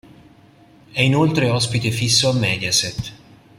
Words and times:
È 0.91 0.99
inoltre 0.99 1.47
ospite 1.51 1.91
fisso 1.91 2.29
a 2.29 2.33
Mediaset. 2.33 3.13